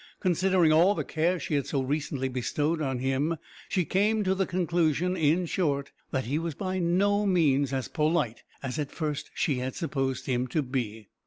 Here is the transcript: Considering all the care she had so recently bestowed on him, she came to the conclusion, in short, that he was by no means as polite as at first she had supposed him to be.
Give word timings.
Considering 0.19 0.73
all 0.73 0.95
the 0.95 1.03
care 1.03 1.39
she 1.39 1.53
had 1.53 1.67
so 1.67 1.79
recently 1.83 2.27
bestowed 2.27 2.81
on 2.81 2.97
him, 2.97 3.37
she 3.69 3.85
came 3.85 4.23
to 4.23 4.33
the 4.33 4.47
conclusion, 4.47 5.15
in 5.15 5.45
short, 5.45 5.91
that 6.09 6.23
he 6.25 6.39
was 6.39 6.55
by 6.55 6.79
no 6.79 7.23
means 7.27 7.71
as 7.71 7.87
polite 7.87 8.41
as 8.63 8.79
at 8.79 8.89
first 8.91 9.29
she 9.35 9.59
had 9.59 9.75
supposed 9.75 10.25
him 10.25 10.47
to 10.47 10.63
be. 10.63 11.07